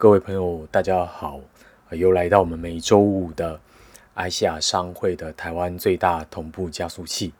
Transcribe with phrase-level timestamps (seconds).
[0.00, 1.38] 各位朋友，大家好，
[1.90, 3.60] 又来到我们每周五的
[4.14, 7.34] 埃西亚商会的台湾最大同步加速器。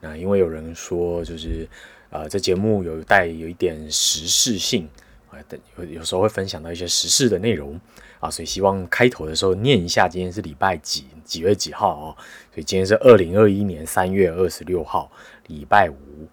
[0.00, 1.68] 那因为有人说，就是
[2.10, 4.88] 呃，这节目有带有一点时事性
[5.30, 5.38] 啊，
[5.78, 7.80] 有有时候会分享到一些时事的内容
[8.18, 12.16] 啊，所以希望开头的时候念一下，今天是礼拜几几月几号哦？
[12.52, 15.08] 所以今天是二零二一年三月二十六号，
[15.46, 16.26] 礼拜五。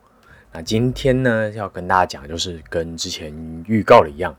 [0.52, 3.32] 那今天呢，要跟大家讲，就是跟之前
[3.68, 4.36] 预告的一样，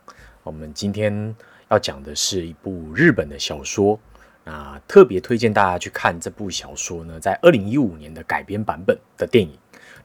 [0.48, 1.36] 我们今天
[1.68, 4.00] 要讲的是一部日本的小说。
[4.44, 9.52] 那特别推荐大家去看这部小说呢，在二零一五年的改编版本的电影。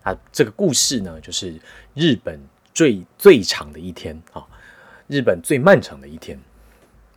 [0.03, 1.57] 那这个故事呢，就是
[1.93, 2.38] 日本
[2.73, 4.45] 最最长的一天啊，
[5.07, 6.38] 日本最漫长的一天。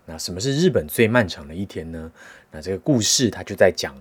[0.05, 2.13] 那什么是日本最漫长的一天呢？
[2.53, 3.93] 那这个故事它就在讲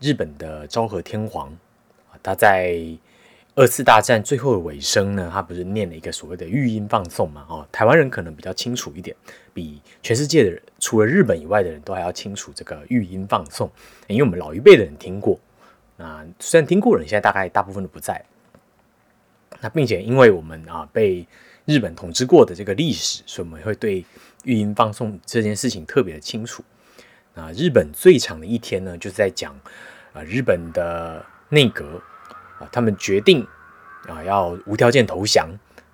[0.00, 1.48] 日本的昭和天皇
[2.10, 2.82] 啊，他在
[3.56, 7.44] 二次大战最后的尾声呢，他不是念了一个所谓的御音放送嘛？
[7.48, 9.14] 哦，台湾人可能比较清楚一点，
[9.52, 13.70] 比全世界的人除了日本以外的人都还要清楚这个御音放送，
[14.06, 15.38] 因为我们老一辈的人听过。
[15.96, 18.24] 那虽然听过人，现在大概大部分都不在。
[19.60, 21.26] 那并且因为我们啊被
[21.66, 24.02] 日本统治过的这个历史，所以我们会对
[24.44, 26.64] 御音放送这件事情特别的清楚。
[27.34, 29.54] 那日本最长的一天呢，就是在讲
[30.14, 32.00] 啊日本的内阁。
[32.60, 33.44] 啊，他们决定
[34.06, 35.48] 啊，要无条件投降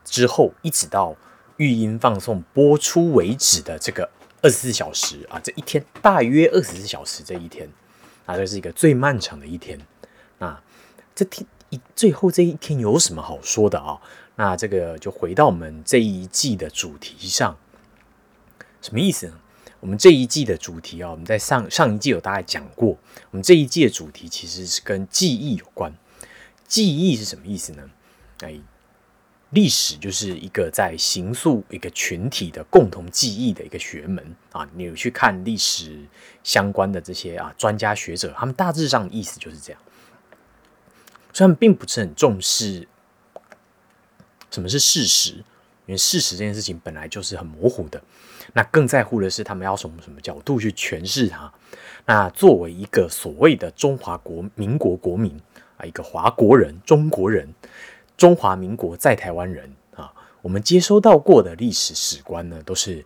[0.05, 1.17] 之后，一直到
[1.57, 4.11] 育音放送播出为止的这个
[4.43, 7.67] 二十四小时啊，这一天大约二十四小时这一天
[8.27, 9.81] 啊，这是一个最漫长的一天。
[10.39, 10.61] 那
[11.15, 13.99] 这天一最后这一天有什么好说的啊？
[14.35, 17.57] 那这个就回到我们这一季的主题上，
[18.83, 19.33] 什么意思呢？
[19.81, 22.89] 我们这一季的主题啊，我们在上上一季有大概讲过，
[23.31, 25.95] 我们这一季的主题其实是跟记忆有关。
[26.67, 27.91] 记忆是什么意思呢？
[28.41, 28.59] 哎，
[29.51, 34.69] 历史就是一个在形塑一个群体的共同记忆的一个学门啊。
[34.75, 36.05] 你有去看历史
[36.43, 39.81] 相关的这些啊专家学者，他们大致上的意思就是这样。
[41.33, 42.89] 虽然并不是很重视
[44.51, 45.35] 什么是事实，
[45.87, 48.03] 因为事实这件事情本来就是很模糊的。
[48.53, 51.53] 那更在乎的是他们要从什么角度去诠释它。
[52.05, 55.41] 那作为一个所谓的中华国民国国民。
[55.77, 57.55] 啊，一个华国人、中国人、
[58.17, 63.05] 中华民国在台湾人啊，我们接收到过的历史史观呢，都是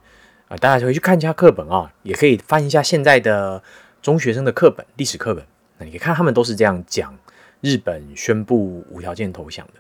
[0.49, 3.63] 啊，大家回去看一下课本啊，也可以翻一下现在的
[4.01, 5.45] 中学生的课本、历史课本，
[5.79, 7.17] 那你可以看他们都是这样讲：
[7.61, 9.75] 日本宣布无条件投降的。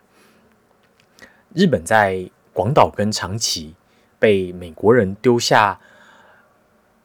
[1.54, 3.74] 日本在广岛跟长崎
[4.18, 5.78] 被美国人丢下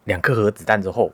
[0.03, 1.11] 两颗核子弹之后，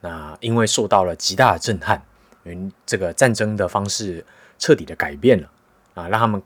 [0.00, 2.02] 那因为受到了极大的震撼。
[2.44, 4.24] 嗯这个战争的方式
[4.58, 5.50] 彻底的改变了
[5.94, 6.42] 啊，让他们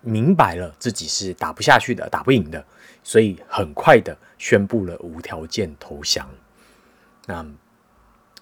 [0.00, 2.64] 明白了自己是打不下去的，打不赢的，
[3.02, 6.28] 所以很快的宣布了无条件投降。
[7.26, 7.46] 那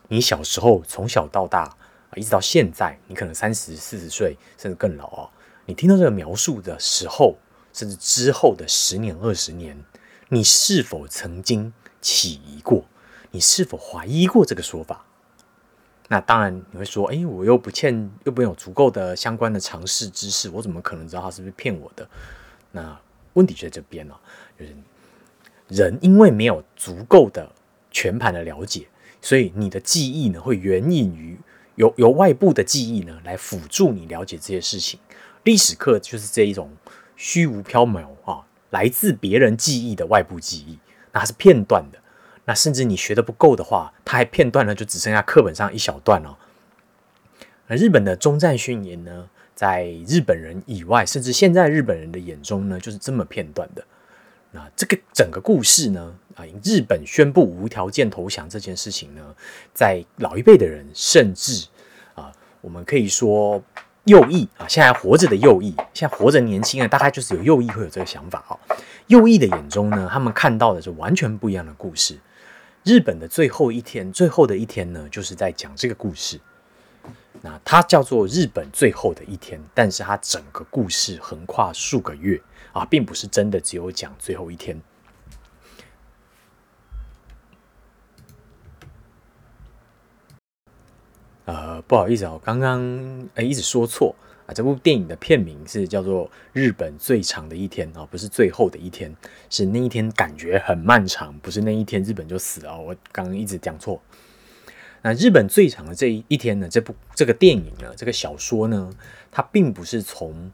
[0.08, 5.30] 你小时候从小到大啊，一直到现在，你可能三十四十岁甚至更老哦，
[5.66, 7.36] 你听到这个描述的时候，
[7.72, 9.84] 甚至之后的十年二十年，
[10.28, 12.84] 你是否曾经起疑过？
[13.30, 15.04] 你是否怀疑过这个说法？
[16.12, 22.04] 那当然，你会说，哎，我又不欠，又没有足够的相关的常识知识，我怎么可能知道他是不是骗我的？
[22.72, 23.00] 那
[23.34, 24.20] 问题就在这边了，
[24.58, 24.74] 就是
[25.68, 27.48] 人因为没有足够的
[27.92, 28.88] 全盘的了解，
[29.22, 31.38] 所以你的记忆呢，会援引于
[31.76, 34.98] 由由外部的记忆呢来辅助你了解这些事情。
[35.44, 36.72] 历史课就是这一种
[37.14, 40.76] 虚无缥缈啊，来自别人记忆的外部记忆，
[41.12, 41.99] 那它是片段的。
[42.50, 46.34] 那甚至你学的不够的话，它还片段呢，就只剩下课本上一小段哦。
[47.68, 53.84] 而日本的中战宣言呢，在日本人以外，甚至现在日本人的眼中呢，就是这么片段的。
[54.50, 59.22] 那这个整个故事呢，啊，日本宣布无条件投降这件事情呢，
[59.72, 61.68] 在老一辈的人，甚至
[62.16, 63.62] 啊，我们可以说
[64.06, 68.58] 右翼啊，现在活着的右翼，现在活着年轻人，大概就是有右翼会有这个想法哦。
[69.06, 72.18] 右翼的眼中呢，他们看到的是完全不一样的故事。
[72.82, 76.40] 日本的最后一天，最后的一天呢，就是在讲这个故事。
[77.42, 82.40] 那它叫做日本最后的一天，但是它整个故事横跨数个月
[82.72, 84.80] 啊，并不是真的只有讲最后一天。
[91.44, 94.14] 呃，不好意思哦，刚刚哎一直说错。
[94.52, 99.14] 这部电影的片名是叫做《日本最长的一天》啊，不是最后的一天，
[99.48, 102.80] 是那一天感觉很漫长，不是那一天日本就死了。
[102.80, 104.00] 我刚刚一直讲错。
[105.02, 106.68] 那日本最长的这一一天呢？
[106.68, 107.94] 这部这个电影呢？
[107.96, 108.90] 这个小说呢？
[109.32, 110.52] 它并不是从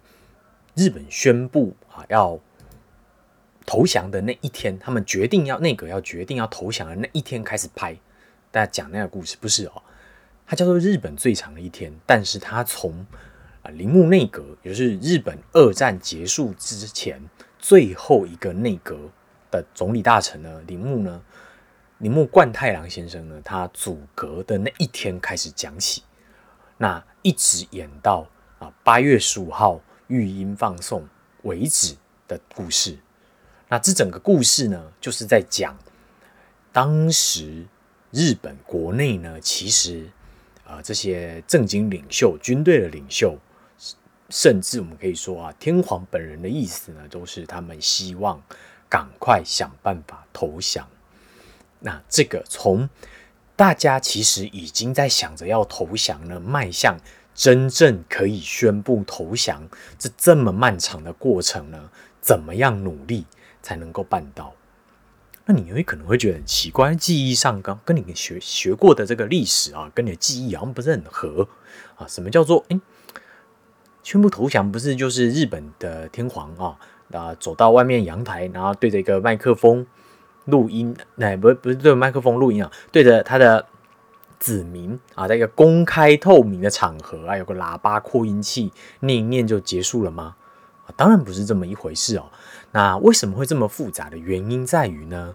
[0.75, 2.39] 日本宣布啊要
[3.65, 7.97] 投降的那一天，他们决定要内阁要决定要投降的那一天开始拍，
[8.53, 9.83] 大家讲那个故事不是哦，
[10.47, 13.05] 它叫做日本最长的一天，但是它从
[13.67, 17.21] 啊铃木内阁，也就是日本二战结束之前
[17.59, 18.97] 最后一个内阁
[19.51, 21.21] 的总理大臣呢，铃木呢，
[21.99, 26.05] 铃木贯太郎先生呢，他阻隔的那一天开始讲起，
[26.79, 28.29] 那一直演到
[28.61, 31.09] 啊八月十五号育婴放送
[31.43, 31.97] 为止
[32.29, 32.97] 的故事。
[33.69, 35.77] 那这整个故事呢，就是在讲
[36.73, 37.67] 当时
[38.13, 40.09] 日本国内呢，其实
[40.65, 43.37] 啊这些政经领袖、军队的领袖，
[44.31, 48.43] 甚至我们可以说啊，天皇本人的意思呢，都是他们希望
[48.89, 50.89] 赶快想办法投降。
[51.81, 52.89] 那这个从
[53.55, 56.97] 大家其实已经在想着要投降呢，迈向
[57.35, 59.69] 真正可以宣布投降，
[59.99, 61.91] 这这么漫长的过程呢，
[62.21, 63.27] 怎么样努力？
[63.63, 64.55] 才能够办到。
[65.45, 71.49] 那你有可能会觉得很奇怪，记忆上刚跟你学学过的这个历史啊，跟你的记忆好像不是很合
[71.97, 72.07] 啊。
[72.07, 72.81] 什么叫做哎，
[74.07, 76.79] 宣布投降不是就是日本的天皇啊
[77.11, 79.85] 啊走到外面阳台，然后对着一个麦克风
[80.45, 83.67] 录音，那不不是对着麦克风录音啊，对着他的
[84.39, 90.37] 子民啊，在一个公开透明的场合啊，有个喇叭扩音器念一念就结束了吗？
[90.87, 92.31] 啊，当然不是这么一回事哦。
[92.71, 95.35] 那为什么会这么复杂的原因在于呢？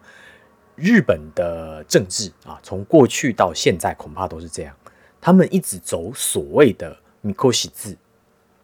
[0.78, 4.74] 日本的政治啊，从过去到现在恐怕都是这样，
[5.20, 7.98] 他们一直走所谓的米克西字，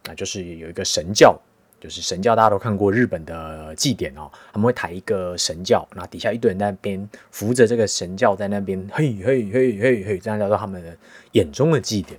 [0.08, 1.38] 那就是有一个神教，
[1.78, 10.96] 就是神教，大家都看过日本的祭典哦，他们会抬一个神教，那底下一堆人在那边扶着这个神教在那边嘿嘿嘿嘿嘿，这样叫做他们的
[11.32, 12.18] 眼中的祭典。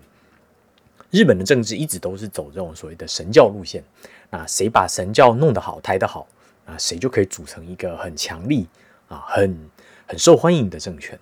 [1.09, 3.83] 日本的政治一直都是走这种所谓的神教路线，
[4.29, 6.27] 那谁把神教弄得好，抬得好，
[6.67, 8.67] 啊，谁就可以组成一个很强力
[9.07, 9.57] 啊、很
[10.05, 11.19] 很受欢迎的政权。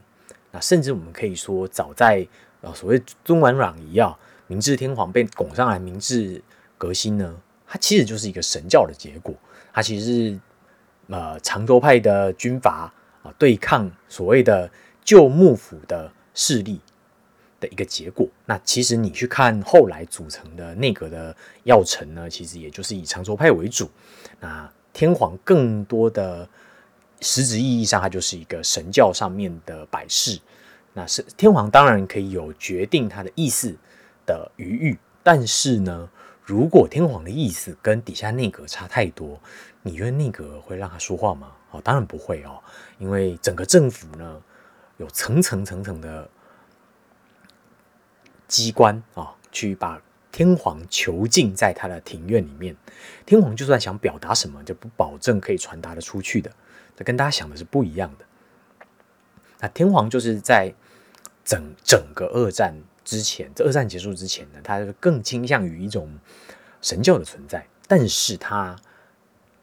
[0.51, 2.27] 那甚至我们可以说，早在
[2.61, 6.41] 啊所谓尊王攘夷啊，明治天皇被拱上来，明治
[6.77, 7.35] 革新呢，
[7.65, 9.33] 它其实就是一个神教的结果。
[9.73, 10.39] 它其实是
[11.07, 12.93] 呃长州派的军阀
[13.23, 14.69] 啊对抗所谓的
[15.03, 16.79] 旧幕府的势力。
[17.59, 18.27] 的一个结果。
[18.45, 23.89] 那其实你去看后来组成的内阁的要臣呢，其实也就是以长州派为主。
[24.39, 26.47] 那天皇更多的
[27.19, 30.39] 实质意义上，它就是一个神教上面的摆饰。
[30.93, 33.75] 那是天皇当然可以有决定他的意思
[34.27, 36.07] 的余裕，但是呢，
[36.47, 39.39] 如果天皇的意思跟底下内阁差太多，
[39.83, 41.51] 你觉得内阁会让他说话吗？
[41.71, 42.63] 哦，当然不会哦，
[42.97, 44.41] 因为整个政府呢
[44.95, 46.27] 有层层层层的。
[48.47, 50.01] 机关啊，去把
[50.31, 52.73] 天皇囚禁在他的庭院里面。
[53.25, 56.49] 天皇就算想表达什么，就不保证可以传达的出去的。
[56.95, 58.25] 这跟大家想的是不一样的。
[59.59, 60.73] 那天皇就是在
[61.43, 62.73] 整整个二战
[63.07, 66.13] 之前，这二战结束之前呢，他更倾向于一种
[66.81, 68.75] 神教的存在，但是他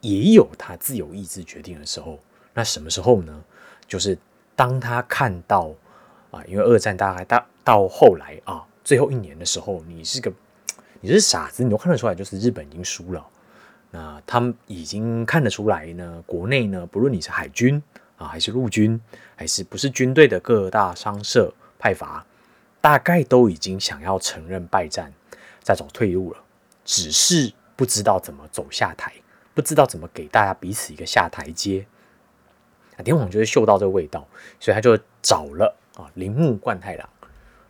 [0.00, 2.18] 也有他自由意志决定的时候。
[2.54, 3.44] 那什么时候呢？
[3.86, 4.16] 就是
[4.56, 5.70] 当他看到
[6.30, 8.64] 啊，因为二战大概到到后来啊。
[8.82, 10.32] 最后一年的时候，你是个
[11.02, 13.26] 你是傻子，你都看得出来，就是日本已经输了。
[13.90, 17.82] 那他们已经看得出来呢，国内呢，不论你是海军
[18.16, 18.98] 啊，还是陆军，
[19.36, 22.26] 还是不是军队的各大商社派阀，
[22.84, 25.10] 大概都已经想要承认败战，
[25.62, 26.38] 在找退路了，
[26.84, 29.10] 只是不知道怎么走下台，
[29.54, 31.86] 不知道怎么给大家彼此一个下台阶。
[32.98, 34.28] 啊，天皇就是嗅到这个味道，
[34.60, 37.08] 所以他就找了啊铃木贯太郎。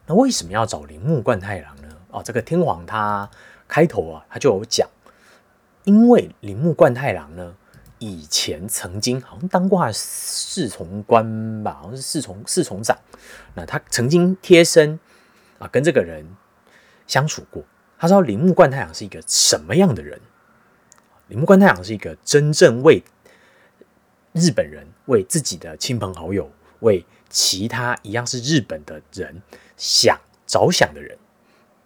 [0.07, 1.97] 那为什么要找铃木贯太郎呢？
[2.11, 3.31] 哦，这个天皇他
[3.69, 4.89] 开头啊，他就有讲，
[5.85, 7.55] 因为铃木贯太郎呢，
[8.05, 12.95] 以前曾经好像当过侍从官吧，好像是侍从侍从长。
[13.55, 15.01] 那他曾经贴身
[15.59, 16.27] 啊跟这个人
[17.07, 17.65] 相处过，
[17.99, 20.21] 他知道铃木贯太郎是一个什么样的人。
[21.29, 23.03] 铃木贯太郎是一个真正为
[24.33, 29.41] 日本人、为自己的亲朋好友、为其他一样是日本的人。
[29.79, 31.17] 想着想的人，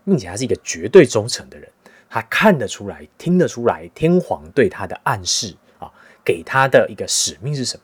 [0.05, 1.71] 并且他是一个绝对忠诚的人，
[2.11, 5.55] 他看得出来、听得出来天皇对他的暗示，
[6.28, 7.82] 给他的一个使命是什么。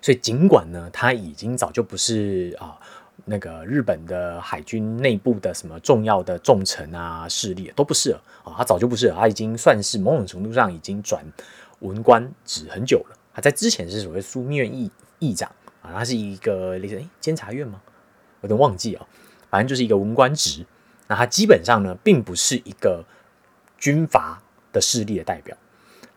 [0.00, 2.78] 所以尽管呢，他已经早就不是啊
[3.24, 11.24] 那个日本的海军内部的什么重要的重臣啊势力都不是了啊，他早就不是了，他已经算是某种程度上已经转
[11.80, 13.18] 文官职很久了。
[13.34, 15.50] 他在之前是所谓枢密院议议长
[15.82, 17.82] 啊，他是一个类似监察院吗？
[18.42, 19.04] 有点忘记啊，
[19.50, 20.64] 反正就是一个文官职。
[21.08, 23.04] 那他基本上呢，并不是一个
[23.76, 24.40] 军阀
[24.72, 25.56] 的势力的代表，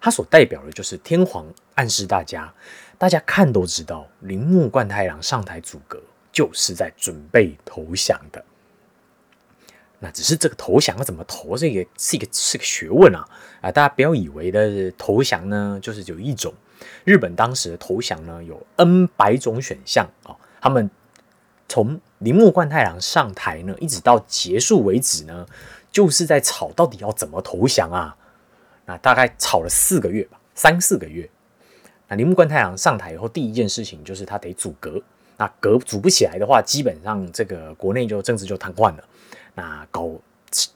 [0.01, 2.53] 它所代表的就是天皇暗示大家，
[2.98, 6.01] 大家看都知道，铃木贯太郎上台阻隔，
[6.32, 8.44] 就是在准备投降的。
[10.00, 13.27] 那只是这个投降要怎么投，这个是一个是个学问啊
[13.60, 13.70] 啊！
[13.70, 16.53] 大家不要以为的投降呢，就是有一种。
[17.03, 20.32] 日本当时的投降呢，有 N 百种选项啊。
[20.62, 20.89] 他们
[21.68, 25.46] 从铃木贯太郎上台呢，一直到结束为止呢，
[25.91, 28.15] 就是在吵到底要怎么投降啊。
[28.89, 31.29] 那大概吵了四个月吧，三四个月。
[32.08, 35.00] 那铃木贯太郎上台以后，第一件事情就是他得组阁。
[35.38, 39.03] 那阁组不起来的话，基本上这个国内就政治就瘫痪了。
[39.53, 40.10] 那搞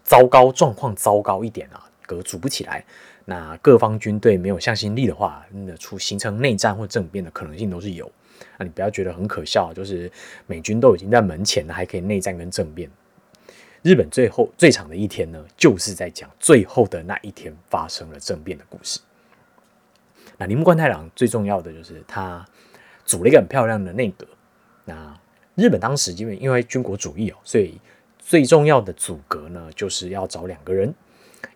[0.04, 2.86] 糟糕状况糟糕一点啊，阁组不起来，
[3.26, 8.12] 那各方军队没有向心力的话，那出形成内战或政变的可能性都是有。
[8.60, 10.12] 那你不要觉得很可笑，就是
[10.46, 12.88] 美军都已经在门前了，还可以内战跟政变。
[13.84, 18.98] 日本最后最长的一天呢，就是在讲最后的那一天发生了政变的故事。
[20.38, 22.46] 那铃木贯太郎最重要的就是他
[23.04, 24.26] 组了一个很漂亮的内阁。
[24.86, 25.14] 那
[25.56, 27.78] 日本当时因为因为军国主义哦，所以
[28.18, 30.94] 最重要的阻隔呢，就是要找两个人，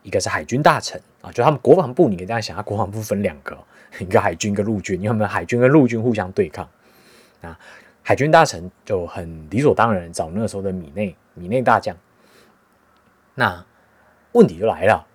[0.04, 3.58] 一个是海军大臣啊，就他们国防部，你可以这样想，他国防部分两个，
[4.00, 6.70] 一个海军，一个陆军，因为他们海军跟陆军互相对抗
[7.42, 7.58] 啊。
[8.04, 11.96] 海军大臣就很理所当然找那时候的米内米内大将。
[13.38, 13.66] 那
[14.32, 15.08] 问题就来了，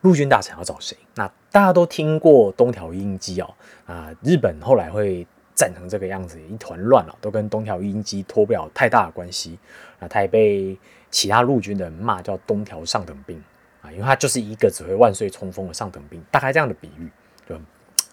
[0.00, 0.96] 陆军大臣要找谁？
[1.14, 3.54] 那大家都听过东条英机哦
[3.86, 5.26] 啊，日本后来会。
[5.56, 9.56] 战成这个样子，一团乱了，都跟东条英机脱不了太大的关系。
[10.00, 10.76] 那他也被
[11.12, 13.40] 其他陆军的人骂叫东条上等兵
[13.80, 17.08] 啊，因为他就是一个只会万岁冲锋的上等兵，大概这样的比喻，
[17.48, 17.56] 就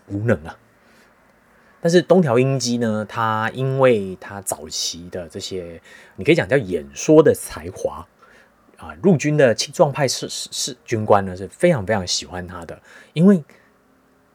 [0.05, 0.55] 无能啊。
[1.81, 5.81] 但是东条英机呢，他因为他早期的这些，
[6.17, 8.07] 你可以讲叫演说的才华
[8.81, 12.81] 啊，陆军的青壮派士士军官呢是非常非常喜欢他的，
[13.13, 13.41] 因为。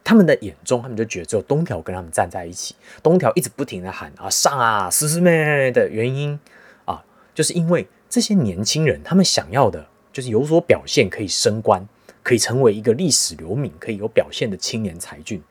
[0.09, 2.73] 他们的眼中，他们就觉得只有东条跟他们站在一起。
[3.03, 6.39] 东条一直不停的喊啊上啊，师师妹的原因
[6.85, 7.03] 啊，
[7.35, 11.85] 就是因为这些年轻人，他们想要的就是有所表现，可以升官，
[12.23, 15.43] 可以成为一个历史留名、可以有表现的青年才俊。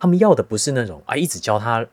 [0.00, 1.86] 他们要的不是那种啊，一直教他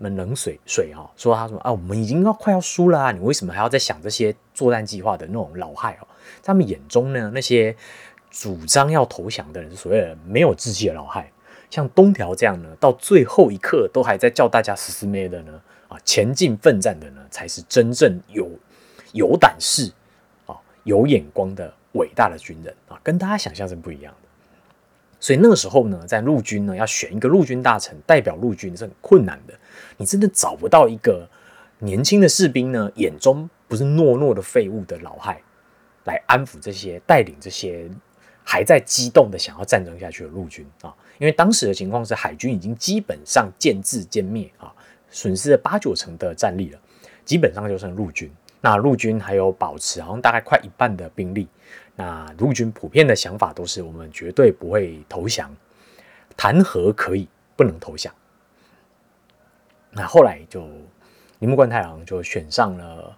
[0.00, 6.06] 们冷水水啊，说他说啊，我们已经要快要输了啊，你为什么还要在想这些作战计划的那种老害哦？
[6.40, 7.74] 在他们眼中呢，那些
[8.30, 11.30] 主张要投降的人，所谓的没有志气的老害。
[11.70, 18.48] 像东条这样呢，到最后一刻都还在叫大家死死咩的呢，啊，前进奋战的呢，才是真正有
[19.12, 19.92] 有胆识
[20.46, 24.28] 啊、有眼光的伟大的军人啊，跟大家想象是不一样的。
[25.20, 29.54] 所以那个时候呢，在陆军呢，要选一个陆军大臣代表陆军是很困难的，
[29.98, 31.28] 你真的找不到一个
[31.80, 35.42] 年轻的士兵呢，眼中不是懦弱的废物的老害，
[36.04, 37.86] 来安抚这些带领这些
[38.42, 40.94] 还在激动的想要战争下去的陆军啊。
[41.18, 44.72] 因为当时的情况是，海军已经基本上渐至歼灭啊，
[45.10, 46.78] 损失了八九成的战力了，
[47.24, 48.30] 基本上就剩陆军。
[48.60, 51.46] 那陆军还有保持，好像大概快一半的兵力。
[51.94, 55.54] 那陆军普遍的想法都是，我们绝对不会投降，
[56.36, 58.12] 谈和可以，不能投降。
[59.90, 60.60] 那后来就
[61.38, 63.16] 铃木贯太郎就选上了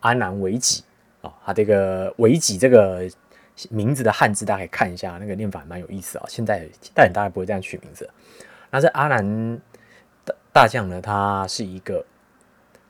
[0.00, 0.82] 阿南惟几
[1.22, 3.08] 啊，他这个惟几这个。
[3.70, 6.26] 名字的汉字大家可以看一下，那个念法蛮有意思啊。
[6.28, 8.06] 现在但大概不会这样取名字。
[8.70, 9.58] 那这阿南
[10.26, 12.04] 大大将呢，他是一个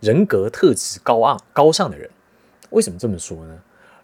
[0.01, 2.11] 人格特质高昂高尚的人。
[2.71, 3.57] 为什么这么说呢？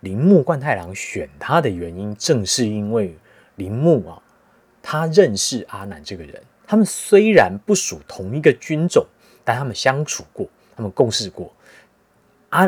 [0.03, 3.19] 铃木贯太郎选他的原因，正是因为
[3.57, 4.23] 铃木啊，
[4.81, 6.41] 他认识阿南这个人。
[6.65, 9.05] 他们虽然不属同一个军种，
[9.45, 11.53] 但他们相处过，他们共事过。
[12.51, 12.67] 阿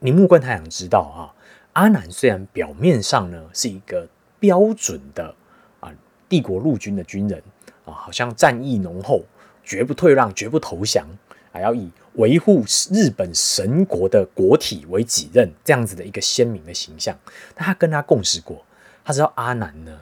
[0.00, 1.32] 铃木贯太郎知道啊。
[1.74, 4.06] 阿南虽然表面上呢是一个
[4.38, 5.34] 标准的
[5.80, 5.90] 啊
[6.28, 7.42] 帝国陆军的军人
[7.86, 9.24] 啊，好像战意浓厚，
[9.64, 11.06] 绝不退让，绝不投降，
[11.50, 17.16] 还要以维护日本神国的国体为己任这样子的一个鲜明的形象。
[17.54, 18.62] 但他跟他共事过，
[19.02, 19.98] 他知道阿南呢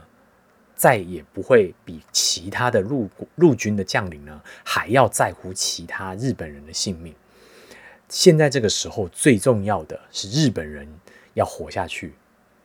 [0.80, 7.14] 再也不会比其他的陆陆军的将领呢还要在乎其他日本人的性命。
[8.08, 10.88] 现在这个时候最重要的是日本人。
[11.34, 12.12] 要活下去，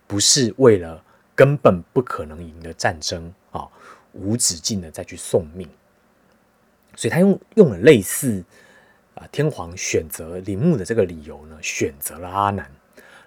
[0.07, 1.01] 不是为了
[1.36, 3.69] 根本不可能赢的战争啊，
[4.12, 5.69] 无止境的再去送命。
[6.95, 8.43] 所以他用用了类似
[9.13, 12.69] 啊天皇选择铃木的这个理由呢，选择了阿南。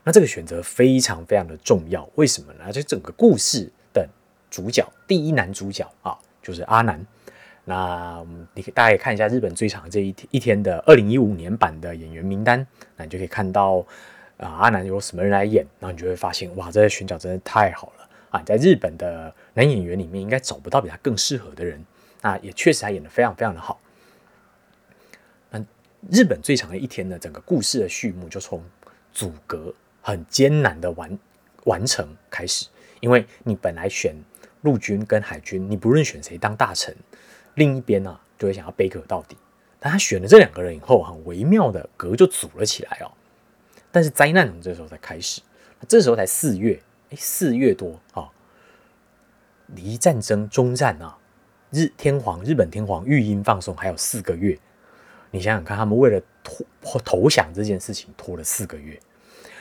[0.03, 2.73] 那这个选择非常非常的重要，为什么呢？
[2.73, 3.71] 这整个故事
[4.51, 7.05] 主角，第一男主角啊，就是阿南。
[7.65, 8.25] 那
[8.55, 13.85] 你大家可以看一下日本最长这一一天的二零一五年版的演员名单，那你就可以看到。
[14.39, 15.67] 啊，阿南由什么人来演？
[15.81, 21.85] 然后你就会发现，哇，这些选角真的太好了啊，在日本的男演员里面，应该找不到比他更适合的人。
[22.21, 23.81] 那也确实他演的非常非常的好。
[25.51, 25.61] 那
[26.09, 28.63] 日本最长的一天呢，整个故事的序幕就从
[29.13, 31.19] 阻隔很艰难的完
[31.65, 32.69] 完成开始，
[33.01, 34.15] 因为你本来选
[34.63, 36.95] 陆军跟海军，你不论选谁当大臣，
[37.55, 39.37] 另一边呢就会想要背阁到底。
[39.81, 43.13] 但他选了这两个人以后，很微妙的阁就组了起来哦。
[43.93, 45.41] 但是灾难从这时候才开始，
[45.87, 48.29] 这时候才四月，哎，四月多啊，
[49.69, 51.17] 离战争终战啊，
[51.71, 54.59] 日天皇日本天皇御音放送还有四个月。
[55.31, 58.99] 你想想看，他们为了投投降这件事情拖了四个月，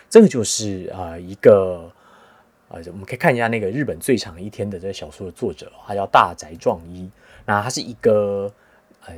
[0.09, 1.91] 这个就是啊一个
[2.69, 7.09] 啊，我们可以看一下那个日本最长一天的这个小说的作者，他叫大宅壮一，
[7.45, 8.51] 那他是一个
[9.05, 9.13] 呃。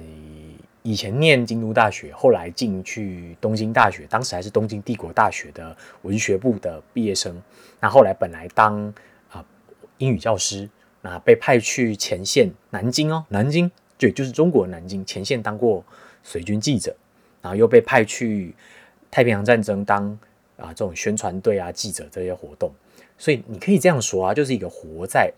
[0.82, 7.40] 以前念京都大学，后来进去东京大学，当时还是东京帝国大学的文学部的毕业生。
[7.82, 8.92] 那后来本来当
[9.30, 9.46] 啊
[9.98, 10.68] 英语教师，
[11.02, 15.84] 那被派去前线南京哦，南京对，就是中国南京前线当过
[16.24, 16.96] 随军记者，
[17.42, 18.56] 然后又被派去
[19.12, 20.08] 太平洋战争当
[20.56, 22.72] 啊这种宣传队啊记者这些活动。
[23.20, 25.32] 所以你可以这样说啊，就是一个活在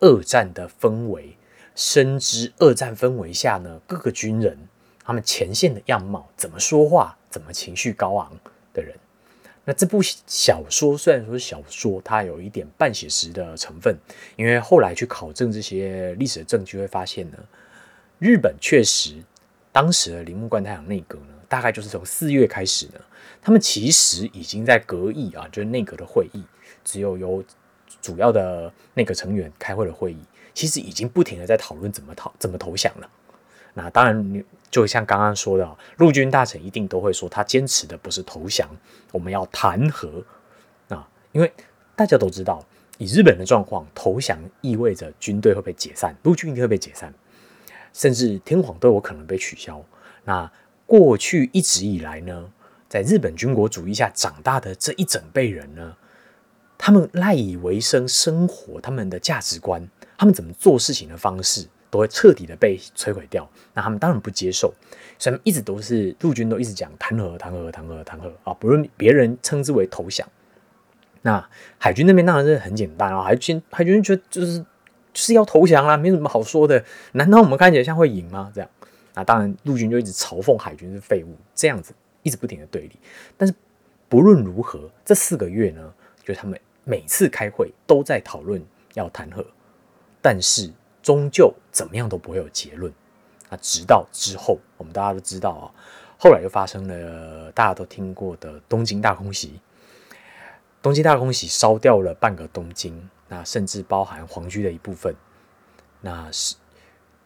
[0.00, 1.36] 二战的氛围，
[1.74, 4.58] 深知二战氛围下呢，各个军人。
[5.02, 8.30] 他们前线的样貌，怎么说话，怎么情绪高昂
[8.72, 8.94] 的人。
[9.64, 13.96] 那这部小说虽然说是小说，它有一点半写实的成分，
[14.36, 17.38] 因为后来去考证这些历史的证据，会发现呢，
[18.18, 19.16] 日本确实
[19.72, 23.00] 当时的铃木贯太郎内阁呢，大概就是从四月开始呢，
[23.42, 26.44] 他们其实已经在隔议啊，就是内阁的会议，
[26.84, 27.42] 只有由
[28.02, 30.18] 主要的那个成员开会的会议，
[30.54, 33.10] 其实已经不停的在讨论怎么讨怎么投降了。
[33.74, 34.44] 那当然。
[34.70, 38.68] 就像刚刚说的，陆军大臣一定都会说，他坚持的不是投降，
[39.10, 40.24] 我们要谈和
[40.88, 41.52] 啊，因为
[41.96, 42.64] 大家都知道，
[42.96, 47.12] 以日本的状况，投降意味着军队会被解散，陆军一定会被解散，
[47.92, 49.84] 甚至天皇都有可能被取消。
[50.22, 50.48] 那
[50.86, 52.48] 过去一直以来呢，
[52.88, 55.96] 在日本军国主义下长大的这一整辈人呢，
[56.82, 61.68] 他们赖以为生生活，他们的价值观，他们怎么做事情的方式。
[61.92, 64.72] 都会彻底的被摧毁掉，那他们当然不接受，
[65.18, 70.24] 所以一直都是陆军都一直讲谈和谈和谈和谈和啊，不论别人称之为投降。
[71.22, 71.44] 那
[71.78, 74.66] 海军那边当然是很简单啊，海军海军觉得就是就
[75.14, 76.84] 是要投降啦，没什么好说的。
[77.14, 78.52] 难道我们看起来像会赢吗？
[78.54, 78.70] 这样，
[79.14, 82.92] 那当然陆军就一直嘲讽海军是废物，这样子一直不停的对立。
[83.36, 83.52] 但是
[84.08, 85.92] 不论如何，这四个月呢，
[86.24, 88.64] 就他们每次开会都在讨论
[88.94, 89.44] 要弹劾，
[90.20, 90.72] 但是。
[91.02, 92.92] 终究怎么样都不会有结论
[93.48, 93.56] 啊！
[93.62, 95.64] 直到之后，我们大家都知道啊，
[96.18, 99.58] 后来又发生了大家都听过的东京大空袭。
[100.82, 105.14] 东京大空袭烧掉了半个东京，那甚至包含皇居的一部分。
[106.02, 106.54] 那是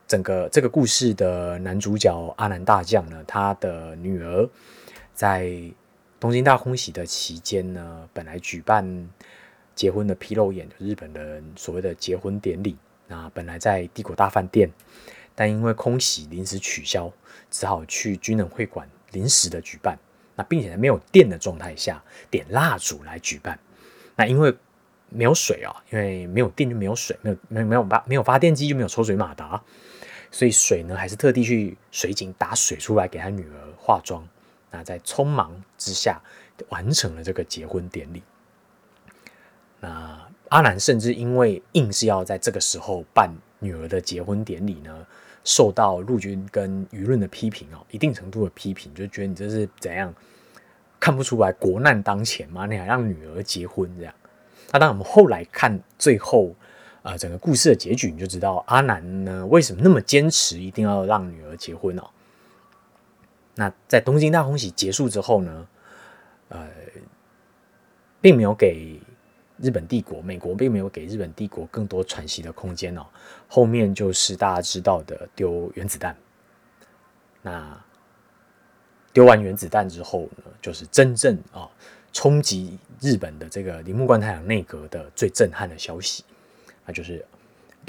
[0.06, 4.48] 整个这个故事的男主角阿南大将呢，他的女儿
[5.14, 5.50] 在
[6.20, 9.10] 东京大空袭的期间呢，本来举办
[9.74, 12.76] 结婚的披露宴，日本人所谓的结婚典礼。
[13.06, 14.70] 那本来在帝国大饭店，
[15.34, 17.12] 但因为空袭临时取消，
[17.50, 19.98] 只好去军人会馆临时的举办。
[20.36, 23.58] 那并且在没有电的状态下点蜡烛来举办。
[24.16, 24.52] 那因为
[25.10, 29.62] 没有水啊，因为没有电就没有水，没有没有没有发没有发电机就没有抽水马达，
[30.30, 34.26] 所以水呢还是特地去水井打水出来给他女儿化妆。
[34.70, 36.20] 那在匆忙之下
[36.68, 38.22] 完成了这个结婚典礼。
[39.84, 40.20] 那。
[40.50, 45.04] 阿南甚至因为硬是要在这个时候办女儿的结婚典礼呢，
[45.42, 50.14] 受到陆军跟舆论的批评哦，一定程度的批评，就觉得你这是怎样
[51.00, 52.66] 看不出来国难当前吗？
[52.66, 54.14] 你还让女儿结婚这样？
[54.70, 56.54] 那当，我们后来看最后
[57.02, 62.04] 啊，整个故事的结局，你就知道阿南呢为什么那么坚持一定要让女儿结婚哦。
[63.56, 65.66] 那在东京大空袭结束之后呢，
[66.50, 66.68] 呃，
[68.20, 69.00] 并没有给。
[69.64, 73.06] 日本帝国，美国并没有给日本帝国更多喘息的空间哦。
[73.48, 76.14] 后面就是大家知道的丢原子弹。
[77.40, 77.82] 那
[79.10, 81.66] 丢完原子弹之后呢，就是真正啊
[82.12, 86.24] 冲击日本的这个铃木贯太郎内阁的最震撼的消息，
[86.84, 87.24] 那就是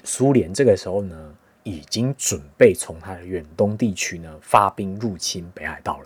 [0.05, 6.05] 苏联这个时候呢已经准备从它的远东地区呢发兵入侵北海道了。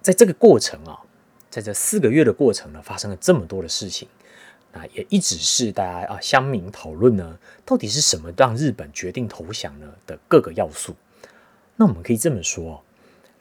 [0.00, 1.02] 在这个过程啊。
[1.50, 4.06] 在这四个月的过程呢，发生了这么多的事情，
[4.72, 10.94] 啊，也一直是大家啊乡民讨论呢，到底是什么让日本决定投降呢的各个要素。
[11.76, 12.82] 那我们可以这么说，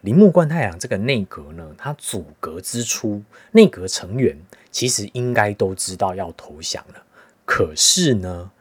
[0.01, 4.37] 铃木贯太郎这个内阁呢，他组阁之初，内阁成员
[4.71, 7.03] 其实应该都知道要投降了，
[7.45, 8.51] 可是呢，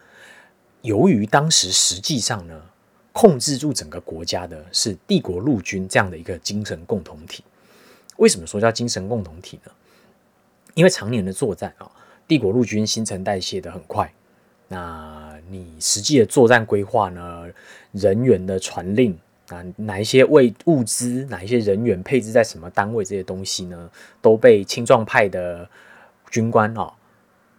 [0.83, 2.63] 由于当时实际上呢，
[3.13, 7.45] 控制住整个国家的是帝国陆军这样的一个精神共同体。
[8.17, 9.73] 为什么说叫精神共同体呢？
[10.75, 11.91] 因为常年的作战啊，
[12.27, 14.13] 帝国陆军新陈代谢的很快。
[14.67, 17.47] 那你实际的作战规划呢？
[17.93, 19.17] 人员的传令
[19.49, 25.69] 啊，哪一些位物资，哪一些人员配置在什么单位，这些东西呢，都被青壮派的
[26.31, 26.93] 军官啊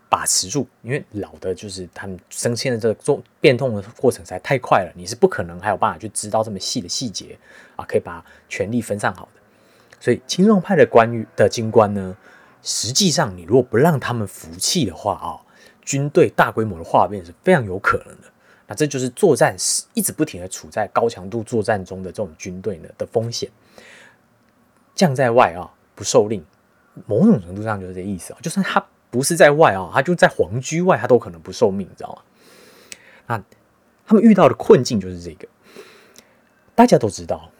[0.09, 0.67] 把持住。
[0.81, 7.37] 因为老的就是他们升迁的这个做变动的过程实在太快了，你是不可能还有办法去知道这么细的细节
[7.77, 9.41] 啊，可以把权力分散好的。
[10.05, 12.15] 所以青壮派的官员的军官呢，
[12.61, 15.41] 实际上你如果不让他们服气的话啊。
[15.81, 18.23] 军队大规模的化变是非常有可能的，
[18.65, 23.49] 那这就是作战是一直不停的处在高强度作战中的这种军队呢的风险。
[24.95, 26.43] 将在外啊，不受令，
[27.05, 28.39] 某种程度上就是这意思啊。
[28.41, 32.21] 就算他不是在外啊，他就在皇居外，他都可能不受命，你知道吗？
[33.27, 33.43] 那
[34.07, 35.47] 他们遇到的困境就是这个，
[36.73, 37.51] 大家都知道，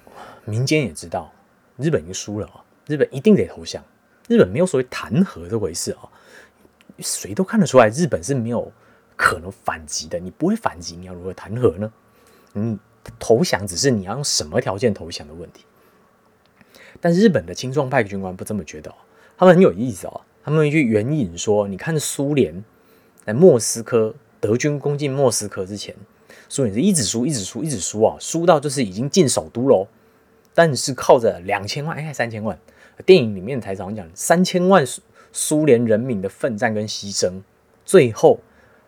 [0.46, 1.32] 民间也知道，
[1.78, 3.84] 日本已经输了啊，日本一定得投降，
[4.28, 6.10] 日本没有所谓弹劾这回事啊。
[7.00, 8.72] 谁都看得出来，日本是没有
[9.18, 10.18] 可能反击的。
[10.18, 11.92] 你不会反击，你要如何谈和呢？
[12.54, 12.80] 你
[13.20, 15.66] 投降只是你要用什么条件投降的问题。
[17.02, 18.96] 但日本的青壮派军官不这么觉得，
[19.38, 20.22] 他们很有意思哦。
[20.44, 22.64] 他们去援引说，你看苏联
[23.26, 25.94] 在莫斯科，德军攻进莫斯科之前，
[26.48, 29.86] 苏联是一直输，一直输，一直输啊，输到就是已经进首都喽。
[30.56, 32.58] 但是靠着两千万，哎，三千万，
[33.06, 34.84] 电影里面台长讲三千万。
[35.38, 37.42] 苏联人民的奋战跟牺牲，
[37.84, 38.40] 最后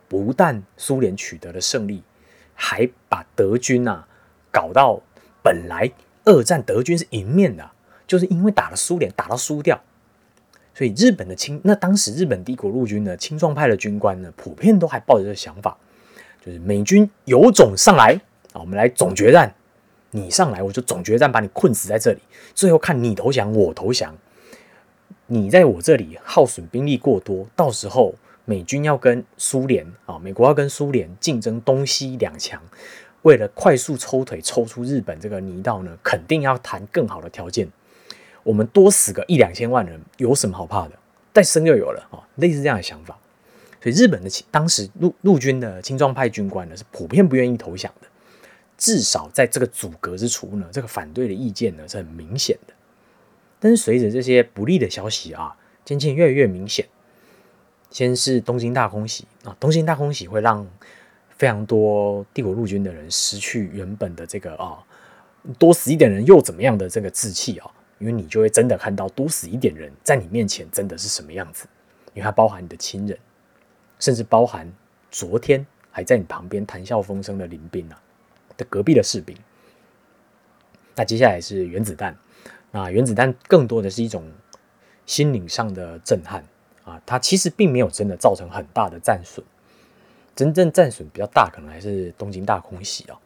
[0.08, 2.02] 不但苏联取得了胜利，
[2.54, 4.08] 还把德军啊
[4.50, 5.02] 搞到
[5.44, 5.92] 本来
[6.24, 7.70] 二战德军是赢面的，
[8.08, 9.78] 就是因为打了苏联打到输掉，
[10.74, 15.78] 所以日本的青那当时日本帝国陆军的青壮派的军官呢，普遍都还抱着这个想法，
[16.40, 18.14] 就是美军有种上来
[18.54, 19.54] 啊，我们来总决战，
[20.12, 22.20] 你上来我就总决战把你困死在这里，
[22.56, 24.16] 最后看你投降我投降。
[25.28, 28.16] 你在我这里耗损兵力过多，到时候
[28.46, 32.62] 美军要跟苏联啊，美国要跟苏联竞争东西两强，
[33.24, 37.68] 为了快速抽腿抽出日本这个泥道呢，肯定要谈更好的条件。
[38.44, 40.94] 我们多死个一两千万人，有什么好怕的？
[41.34, 43.18] 再生就有了啊，类似这样的想法。
[43.84, 48.08] 所以日本的当时陆陆军的青壮派军官呢，是普遍不愿意投降的，
[48.78, 52.74] 至少在这个阻隔之处呢，这个反对的意见呢是很明显的。
[53.60, 56.86] 但是随着这些不利的消息啊，渐渐越来越明显。
[57.90, 60.68] 先是东京大空袭啊，东京大空袭会让
[61.38, 64.84] 非常多帝国陆军的人失去原本的这个啊，
[65.58, 67.72] 多死一点人又怎么样的这个志气啊？
[68.00, 71.66] 因为你就会真的看到多死一点人在你面前真的是什么样子，
[72.14, 73.18] 因为它包含你的亲人，
[74.00, 74.72] 甚至包含
[75.10, 78.00] 昨天还在你旁边谈笑风生的林兵啊
[78.58, 79.38] 的隔壁的士兵。
[80.96, 82.18] 那接下来是原子弹。
[82.72, 84.30] 那原子弹更多的是一种
[85.06, 86.44] 心灵上的震撼
[86.84, 89.44] 啊，它其实并没有真的造成很大的战损，
[90.36, 93.18] 真正战损比较大，可能还是东京大空袭啊。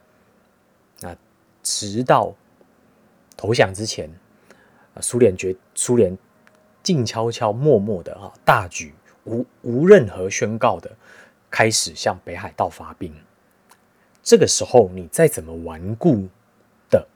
[0.99, 1.17] 那
[1.63, 2.35] 直到
[3.35, 4.09] 投降之前，
[5.01, 6.15] 苏联决苏联
[6.83, 10.95] 静悄悄、默默的啊，大举无无任何宣告的
[11.49, 13.11] 开始向北海道发兵。
[14.23, 16.27] 这个时候，你再怎么顽固
[16.89, 17.07] 的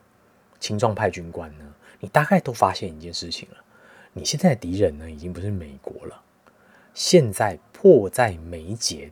[0.58, 1.64] 青壮派军官呢？
[2.00, 3.56] 你大概都发现一件事情了，
[4.12, 6.22] 你现在的敌人呢，已经不是美国了。
[6.92, 9.10] 现在迫在眉睫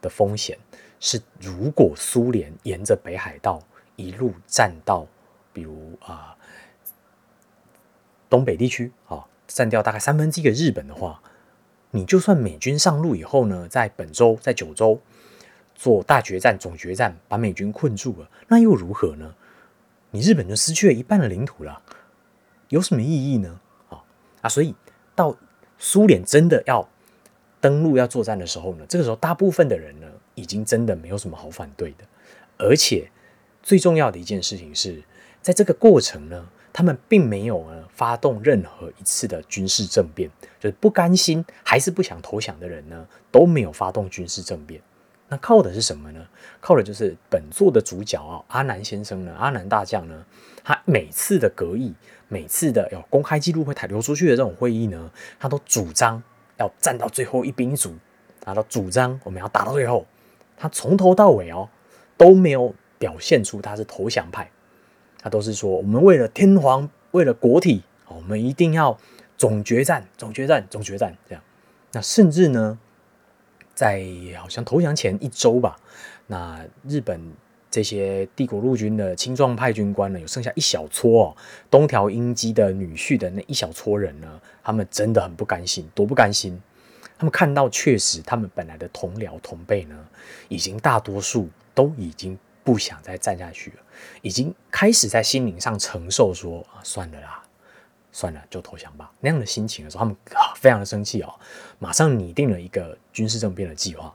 [0.00, 0.58] 的风险
[1.00, 3.60] 是，如果苏联沿着北海道
[3.96, 5.06] 一路战到，
[5.52, 6.36] 比如啊
[8.30, 11.22] 东北地区啊，占掉大概三分之一的日本的话，
[11.90, 15.00] 你就算美军上路以后呢，在本州、在九州
[15.82, 19.34] 做大决战、总决战，把美军困住了，那又如何呢？
[20.12, 21.82] 你日本就失去了一半的领土了。
[22.68, 23.60] 有什么意义呢？
[23.88, 24.00] 啊
[24.42, 24.48] 啊！
[24.48, 24.76] 所以
[25.16, 25.36] 到
[25.78, 26.88] 苏联真的要
[27.60, 32.04] 登陆、要作战的时候呢，这个时候大部分的人呢，已经真的没有什么好反对的。
[32.58, 33.10] 而且
[33.60, 35.02] 最重要的一件事情是，
[35.40, 44.80] 在这个过程呢，他们并没有呢发动任何一次的军事政变，就是不甘心还是不想投降的人呢，都没有发动军事政变。
[45.32, 46.20] 那靠的是什么呢？
[46.60, 50.22] 靠的就是本作的主角啊，阿南先生呢，阿南大将呢，
[50.62, 51.94] 他每次的格义。
[52.28, 56.22] 每次的有公开记录会台流出去的这种会议呢，他都主张
[56.58, 57.94] 要站到最后一兵一卒，
[58.40, 60.06] 他都主张我们要打到最后。
[60.58, 61.68] 他从头到尾哦
[62.18, 64.50] 都没有表现出他是投降派，
[65.18, 68.98] 他都是说我们为了天皇，为了国体，我们一定要
[69.38, 71.42] 总决战，总决战，总决战这样。
[71.92, 72.78] 那甚至呢，
[73.74, 74.04] 在
[74.38, 75.76] 好像投降前一周吧，
[76.26, 77.20] 那日本
[77.70, 81.36] 这些帝国陆军的青壮派军官呢，有剩下一小撮哦，
[81.70, 86.60] 东条英机的女婿的那一小撮人呢，他们真的很不甘心，多不甘心。
[87.18, 89.96] 他们看到确实，他们本来的同僚同辈呢，
[90.48, 93.76] 已经大多数都已经不想再站下去了，
[94.22, 97.41] 已经开始在心灵上承受说啊，算了啦。
[98.12, 99.10] 算了，就投降吧。
[99.20, 100.16] 那样的心情的时候，他们
[100.54, 101.34] 非常的生气哦，
[101.78, 104.14] 马上拟定了一个军事政变的计划。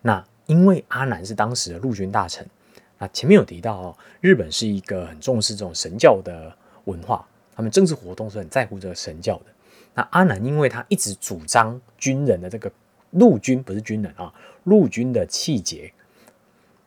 [0.00, 2.48] 那因为阿南是当时的陆军大臣，
[2.96, 9.46] 那前面有提到哦，日本是一个很重视这种神教的文化，他们政治活动是很在乎这个神教的。
[9.94, 12.70] 那阿南因为他一直主张军人的这个
[13.10, 15.92] 陆军不是军人啊，陆军的气节，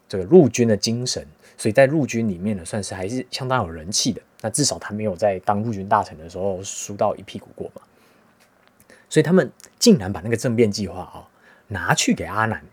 [0.08, 4.22] 这个陆军的精神，所以在陆军里面呢，算是还是相当有人气的。
[4.42, 7.82] 那至少他没有在当陆军大臣的时候输到一屁股过嘛，
[9.08, 11.30] 所以他们竟然把那个政变计划啊
[11.68, 12.64] 拿去给阿南，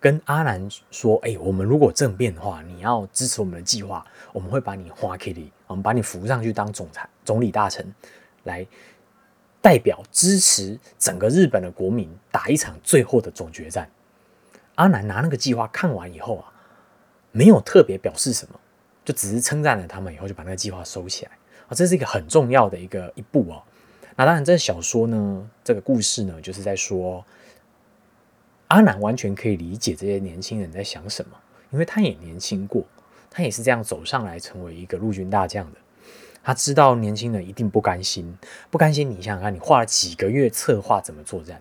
[0.00, 7.94] 跟阿南说：“哎，我们如果政变的话，你要支持我们的计划，我们会把你花 K 里，我们把你扶上去当总裁、总理大臣，
[8.44, 8.66] 来
[9.60, 13.88] 代表支持整个日本的国民打一场最后的总决战。”
[14.76, 16.52] 阿南拿那个计划看完以后啊，
[17.32, 18.58] 没有特别表示什么。
[19.10, 21.32] 就只是称赞了他们以后，就把那个计划收起来
[21.66, 23.60] 啊，这是一个很重要的一个一步哦。
[24.14, 27.24] 那当然，这小说呢，这个故事呢，就是在说
[28.68, 31.36] 阿南完全可以理解这些年轻人在想什么，
[31.72, 32.84] 因为他也年轻过，
[33.28, 35.78] 他也是这样走上来成为一个陆军大将的。
[36.40, 38.38] 他知道年轻人一定不甘心，
[38.70, 39.10] 不甘心。
[39.10, 41.60] 你想想看，你花了几个月策划怎么作战，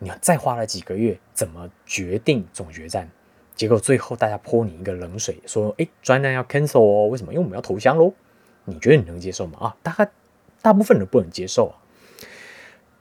[0.00, 3.08] 你再花了几个月怎么决定总决战？
[3.60, 7.30] 结果最后大家泼你一个冷水，说：“哎，专案要 cancel 哦，为什么？
[7.30, 8.10] 因为我们要投降喽。”
[8.64, 9.58] 你觉得你能接受吗？
[9.60, 10.10] 啊，大概
[10.62, 11.76] 大部分人不能接受啊。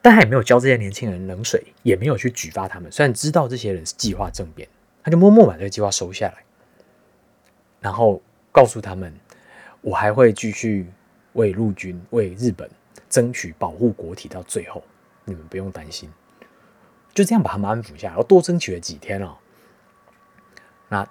[0.02, 2.92] 但他也没有教这些年轻人冷水，也没有去举发他们。
[2.92, 4.68] 虽然知道这些人是计划政变，
[5.02, 6.44] 他就默默把这个计划收下来，
[7.80, 9.16] 然后告诉他们
[9.80, 10.88] ：“我还会继续
[11.36, 12.70] 为陆军、为日本
[13.10, 14.84] 争取保护国体到最后，
[15.24, 16.12] 你们不用担心。”
[17.16, 19.38] 就这样把他们安抚下来，然后多争取了几天哦。
[20.90, 21.08] 那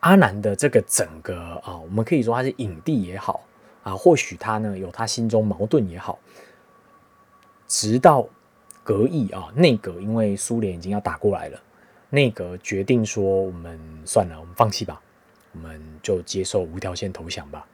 [0.00, 3.42] 阿南的这个整个啊，我们可以说他是影帝也好
[3.82, 6.18] 啊，或许他呢有他心中矛盾也好，
[7.66, 8.26] 直到
[8.84, 11.60] 隔意啊，内阁因为苏联已经要打过来了，
[12.10, 15.00] 内阁决定说我们算了，我们放弃吧，
[15.52, 17.66] 我们就接受无条件投降吧。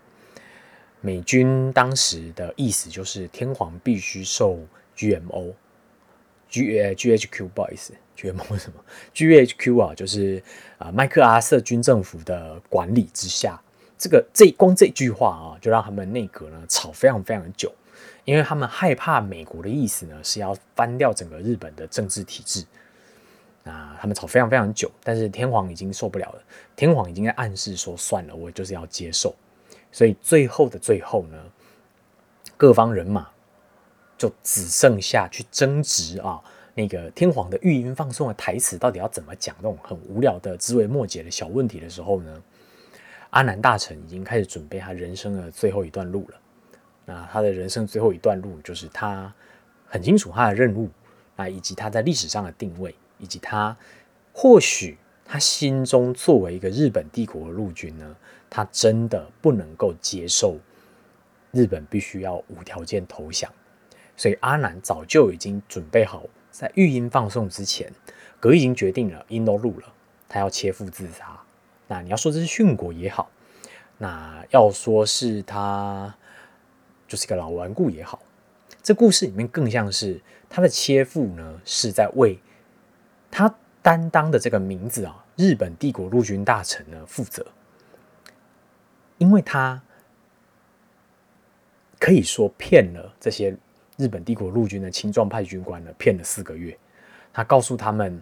[1.00, 4.58] 美军当时的意思就是天皇必须受
[4.96, 5.52] GMO。
[6.52, 8.84] G 呃 G H Q 不好意思，G M 什么
[9.14, 10.42] ？G H Q 啊，就是
[10.76, 13.58] 啊麦克阿瑟军政府的管理之下，
[13.96, 17.72] 这个这光这句话啊，就让他们内阁呢吵非常非常久，
[18.26, 22.62] 因为他们害怕美国的意思呢是要翻掉整个日本的政治体制，
[23.64, 26.42] 啊他们吵非常非常久，但是天皇已经受不了了，
[26.76, 29.34] 天皇已经在暗示说算了，我就是要接受，
[29.90, 31.38] 所以最后的最后呢，
[32.58, 33.31] 各方人马。
[34.22, 36.40] 就只剩下去争执啊，
[36.74, 39.52] 那个天皇的御音放送的台词到底要怎么讲？
[39.58, 42.40] 那种很无聊的枝微末节的小问题的时候呢，
[43.30, 46.38] 阿南大臣已经开始准备他人生的最后一段路了。
[47.04, 49.34] 那他的人生最后一段路，就是他
[49.88, 50.88] 很清楚他的任务
[51.34, 53.76] 啊，以及他在历史上的定位，以及他
[54.32, 58.16] 或许他心中作为一个日本帝国的陆军呢，
[58.48, 60.56] 他真的不能够接受
[61.50, 63.52] 日本必须要无条件投降。
[64.16, 67.90] 所以阿南早就已经准备好，在育婴放送之前，
[68.38, 69.92] 葛已经决定了，音都录了，
[70.28, 71.40] 他要切腹自杀。
[71.88, 73.30] 那你要说这是殉国也好，
[73.98, 76.14] 那要说是他
[77.08, 78.22] 就是个老顽固也好，
[78.82, 82.38] 这故事里面更像是他的切腹呢，是在为
[83.30, 87.44] 他担当的这个名字啊，日本帝国陆军大臣呢负责，
[89.18, 89.82] 因为他
[91.98, 93.56] 可以说骗了这些。
[94.02, 96.76] 日本帝国陆军的青壮派军官呢，骗了四个月。
[97.32, 98.20] 他告诉他们：“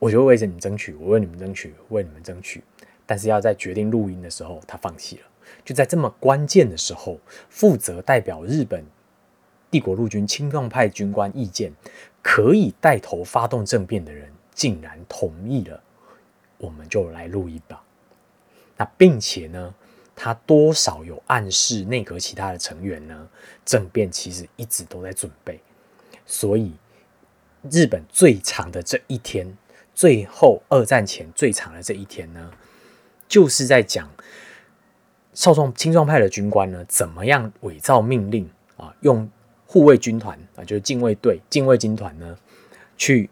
[0.00, 2.60] 我就会为着你争取，我为你们争取，为你们争取。”
[3.06, 5.22] 但是要在决定录音的时候，他放弃了。
[5.64, 8.84] 就在这么关键的时候，负责代表日本
[9.70, 11.72] 帝国陆军青壮派军官意见，
[12.20, 15.80] 可以带头发动政变的人，竟然同意了。
[16.58, 17.80] 我们就来录音吧。
[18.76, 19.72] 那并且呢？
[20.16, 23.28] 他多少有暗示内阁其他的成员呢？
[23.66, 25.60] 政变其实一直都在准备，
[26.24, 26.72] 所以
[27.70, 29.56] 日本最长的这一天，
[29.94, 32.50] 最后二战前最长的这一天呢，
[33.28, 34.10] 就是在讲
[35.34, 39.28] 少壮青壮派的军官呢，怎么样伪造命令啊，用
[39.66, 42.38] 护卫军团啊，就是禁卫队、禁卫军团呢，
[42.96, 43.28] 去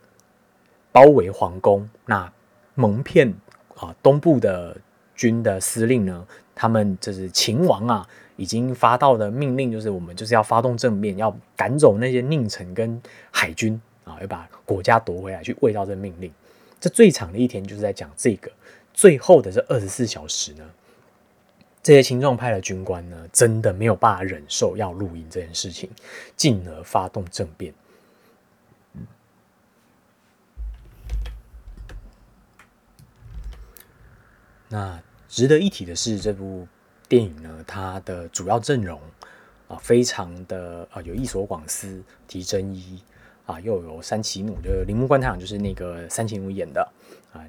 [0.92, 2.30] 包围皇宫，那
[2.74, 3.32] 蒙骗
[3.76, 4.76] 啊东部的
[5.14, 13.00] 军的司令呢，他们就是秦王啊，已经发到的命令，就是我们就是要发动政变，要赶走那些佞臣跟
[13.30, 16.32] 海军啊，要把国家夺回来，去喂到这命令。
[16.80, 18.50] 这最长的一天就是在讲这个，
[18.92, 20.64] 最后的这二十四小时呢，
[21.82, 25.88] 这些青壮派的军官呢，真的没有办法忍受要录音这件事情，
[26.36, 27.72] 进而发动政变。
[34.74, 36.66] 那值得一提的是，这部
[37.08, 39.00] 电影呢，它的主要阵容
[39.68, 43.00] 啊，非常的啊，有一所广司、提真一。
[43.46, 46.80] 啊，又有三崎努，就是铃木关太郎，就是那个三崎努演的
[47.30, 47.44] 啊。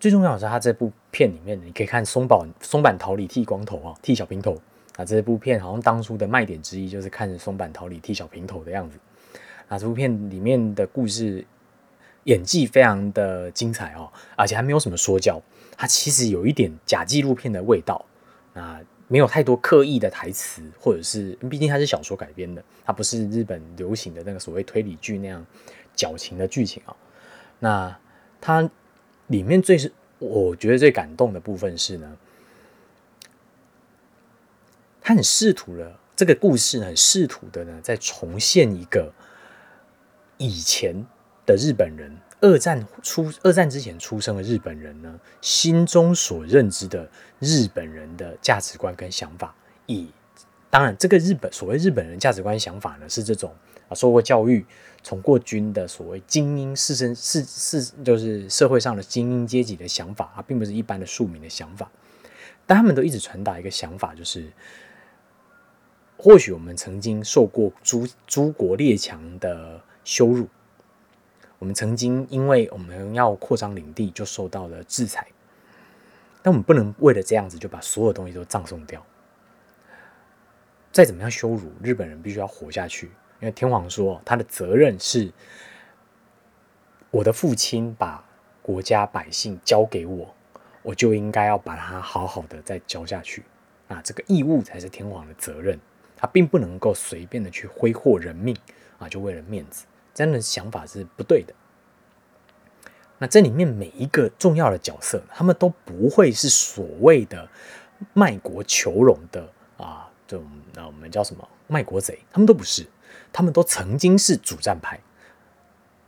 [0.00, 4.60] 最重要的是，他这部片里面，你可以看松坂松坂桃李剃光头啊，剃小平头
[4.96, 5.04] 啊。
[5.04, 8.98] 这部片好像当初的卖点之一，就是看松坂桃李剃小平头的样子。
[9.68, 11.46] 啊，这部片里面的故事
[12.24, 15.40] 演技非常的精彩哦，而且还没有什么说教，
[15.76, 18.04] 它其实有一点假纪录片的味道
[18.54, 18.80] 啊。
[19.08, 25.44] 没有太多刻意的台词，或者是毕竟它是小说改编的，它不是日本流行的那个所谓推理剧那样
[25.94, 26.96] 矫情的剧情啊。
[27.58, 27.98] 那
[28.40, 28.70] 它
[29.26, 32.16] 里面最是我觉得最感动的部分是呢，
[35.02, 39.12] 他很试图了这个故事很试图的呢，在重现一个
[40.38, 41.04] 以前
[41.44, 42.16] 的日本人。
[42.42, 49.54] 二战出，二战之前出生的日本人呢，心中所认知的日本人的价值观跟想法，
[49.86, 50.10] 以
[50.68, 53.54] 当然，这个日本所谓日本人价值观想法呢，是这种
[53.88, 54.66] 啊，受过教育、
[55.04, 61.88] 从过军的所谓精英士绅是是就是社会上的精英阶级的想法啊，并不是一般的庶民的想法。
[62.66, 64.50] 但他们都一直传达一个想法，就是
[66.16, 70.48] 或许我们曾经受过诸诸国列强的羞辱。
[71.62, 75.24] 我们曾经因为我们要扩张领地，就受到了制裁。
[76.42, 79.00] 但我们不能为了这样子就把所有东西都葬送掉。
[80.90, 83.12] 再怎么样羞辱日本人，必须要活下去。
[83.38, 85.32] 因为天皇说他的责任是，
[87.12, 88.24] 我的父亲把
[88.60, 90.34] 国家百姓交给我，
[90.82, 93.44] 我就应该要把它好好的再交下去。
[93.86, 95.78] 啊，这个义务才是天皇的责任，
[96.16, 98.56] 他并不能够随便的去挥霍人命
[98.98, 99.84] 啊，就为了面子。
[100.14, 101.54] 这样的想法是不对的。
[103.18, 107.48] 那这里面每一个重要的角色，他们都不会是所谓的
[108.12, 110.44] 卖国求荣的啊，这种
[110.74, 112.18] 那我们叫什么卖国贼？
[112.32, 112.84] 他们都不是，
[113.32, 114.98] 他们都曾经是主战派，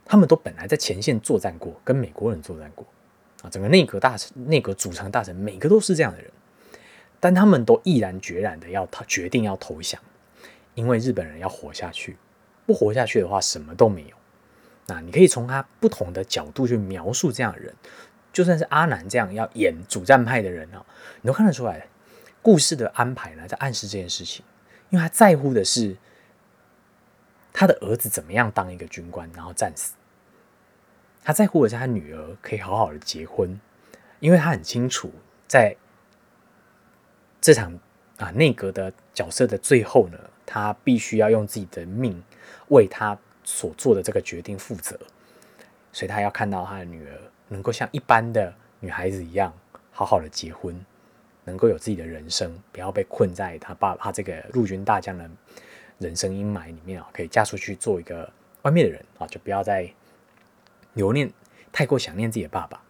[0.03, 2.85] 他们都本来在前线作战过，跟美国人作战过
[3.43, 3.49] 啊。
[3.49, 6.29] 整个内阁大臣、内阁组成大臣，每个都是这样的人，
[7.21, 10.01] 但他们都毅然决然的要他决定要投降，
[10.73, 12.17] 因为日本人要活下去。
[12.65, 14.15] 不活下去的话，什么都没有。
[14.87, 17.73] 那你可以从他不同的角度去描述这样的人，
[18.31, 20.85] 就算是阿南这样要演主战派的人啊，
[21.21, 21.87] 你都看得出来，
[22.41, 24.45] 故事的安排呢在暗示这件事情，
[24.89, 25.97] 因为他在乎的是
[27.51, 29.93] 他的儿子怎么样当一个军官，然后战死。
[31.23, 33.59] 他在乎的是他女儿可以好好的结婚，
[34.19, 35.11] 因为他很清楚，
[35.47, 35.75] 在
[37.41, 37.79] 这场
[38.17, 42.23] 啊内阁的角色的最后呢，他必须要用自己的命。
[42.69, 44.99] 为他所做的这个决定负责，
[45.91, 47.11] 所以他要看到他的女儿
[47.47, 49.53] 能够像一般的女孩子一样，
[49.91, 50.75] 好好的结婚，
[51.43, 55.29] 能够有自己的人生，不要被困在他爸他这个陆军大将的
[55.99, 58.27] 人生阴霾里面啊，可以嫁出去做一个
[58.63, 59.87] 外面的人啊，就不要再
[60.93, 61.31] 留念
[61.71, 62.81] 太过想念自己的爸爸。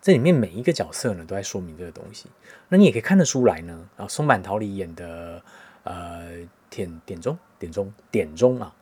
[0.00, 2.28] 这里面每一个角色呢，都在说明这个东西。
[2.68, 5.42] 那你也可以看得出来呢，啊，松坂桃李演的
[5.82, 6.46] 呃。
[6.72, 8.74] 田田中点中点中啊！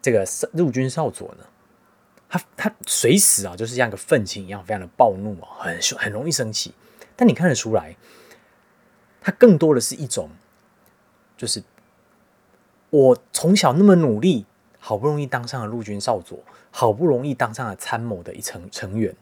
[0.00, 1.44] 这个陆军少佐呢，
[2.28, 6.72] 他他随时啊，就是像个愤青一样，非常的暴怒啊，很很容易生气。
[7.14, 7.96] 但你看得出来，
[9.20, 10.30] 他更多的是一种，
[11.36, 11.62] 就是
[12.88, 14.46] 我从小那么努力，
[14.78, 16.38] 好不容易当上了陆军少佐，
[16.70, 19.14] 好不容易当上了参谋的一成成员，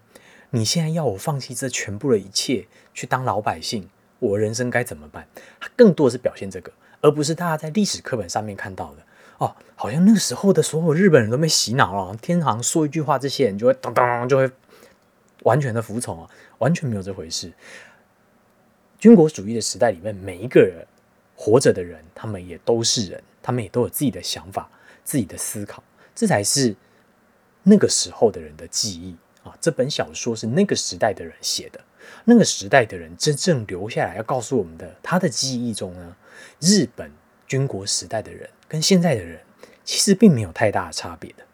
[0.50, 3.88] 你现在要我放弃这全部的一切，去当老百姓，
[4.20, 5.26] 我人生该怎么办？
[5.58, 6.70] 他更多的是表现这个。
[7.04, 9.02] 而不是大家在历史课本上面看到的
[9.36, 14.50] 哦，好像那个时候的所有日本人都被洗脑了，天皇说一句话，这些人就会当当就会
[15.42, 17.52] 完全的服从啊，完全没有这回事。
[18.98, 20.86] 军国主义的时代里面，每一个人
[21.36, 24.70] 活着的人，他们也都是人，他们也都有自己的想法、
[25.04, 25.84] 自己的思考，
[26.14, 26.74] 这才是
[27.64, 29.14] 那个时候的人的记忆
[29.46, 29.54] 啊。
[29.60, 31.78] 这本小说是那个时代的人写的，
[32.24, 36.16] 那个时代的人真正留下来要告诉我们的，他的记忆中呢？
[36.60, 37.10] 日本
[37.46, 39.40] 军国时代的人跟现在的人
[39.84, 41.44] 其实并没有太大的差别的，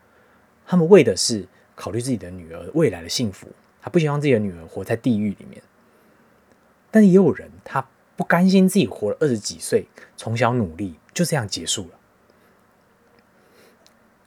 [0.67, 3.49] 他们为的是考虑自己的女儿未来的幸福，
[3.81, 5.63] 他不希望自己的女儿活在地狱里面。
[6.91, 11.99] 但也有人，他不甘心自己活了二十几岁，从小努力就这样结束了。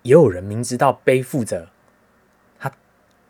[0.01, 1.69] 也有人明知道背负着
[2.59, 2.71] 他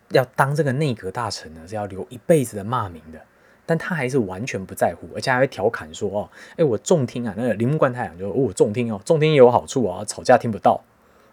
[0.09, 3.23] 要当这个内阁大臣呢，是要留一辈子的骂名的。
[3.65, 10.83] 但他还是完全不在乎，而且还会调侃说：“哦，哎，我重听啊，那个铃木贯太郎就哦，重听哦，重听也有好处啊，吵架听不到。”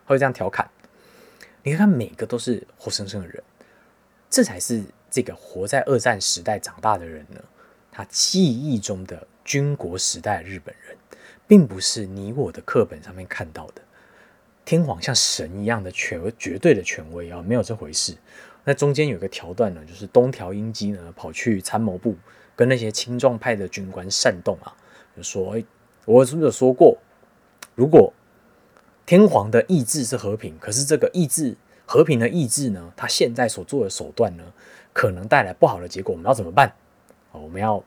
[0.07, 0.69] 他会这样调侃。
[1.63, 3.43] 你看，每个都是活生生的人，
[4.31, 7.41] 这才是这个活在二战时代长大的人呢。
[7.93, 10.97] 他记忆中的军国时代日本人，
[11.47, 13.83] 并不是你我的课本上面看到的
[14.65, 18.15] 天皇像神一样的权绝对的权威啊，没有这回事。
[18.65, 22.15] 那中间有个桥段呢，就是东条英机呢跑去参谋部
[22.55, 24.77] 跟那些青壮派的军官煽动啊，
[25.17, 25.57] 就说
[26.05, 26.99] ：“我是不是有说过，
[27.75, 28.13] 如果
[29.07, 31.57] 天皇的意志是和平，可是这个意志
[31.87, 34.45] 和平的意志呢，他现在所做的手段呢，
[34.93, 36.73] 可能带来不好的结果，我们要怎么办？
[37.33, 37.83] 我们要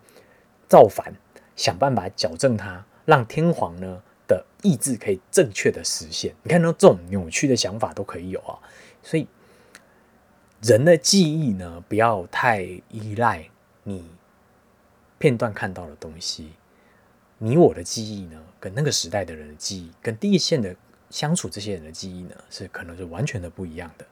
[0.68, 1.14] 造反，
[1.56, 6.34] 想办法矫正它，让天皇呢的意志可以正确的实现。
[6.42, 8.58] 你看到这种扭曲的想法都可以有啊，
[9.04, 9.28] 所以。”
[10.64, 13.50] 人的记忆呢，不要太依赖
[13.84, 14.10] 你
[15.20, 16.54] 片段看到的东西。
[17.38, 20.74] 你我的记忆呢，跟那个时代的人的记忆，跟第一线的
[21.10, 24.06] 相处这些人的记忆呢，是可能是完全的不一样的。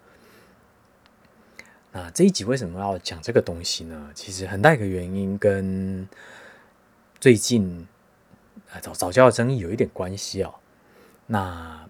[1.94, 4.12] 那这一集为什么要讲这个东西呢？
[4.14, 6.06] 其实很大一个原因跟
[7.22, 7.88] 最近
[8.82, 10.56] 早早教的争议有一点关系哦。
[11.28, 11.90] 那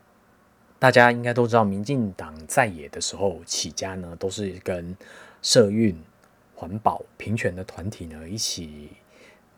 [0.82, 4.98] 大家应该都知道，民进党在野的时候起家呢，都是跟
[5.40, 5.96] 社运、
[6.56, 8.90] 环保、平权的团体呢一起